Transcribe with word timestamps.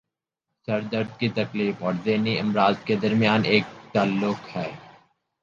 سر 0.67 0.81
درد 0.91 1.09
کی 1.19 1.29
تکلیف 1.35 1.83
اور 1.83 1.93
ذہنی 2.05 2.37
امراض 2.39 2.83
کے 2.85 2.95
درمیان 2.95 3.41
ایک 3.45 3.63
تعلق 3.93 4.55
ہے 4.55 4.69